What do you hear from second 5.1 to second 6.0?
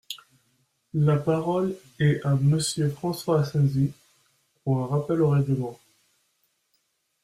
au règlement.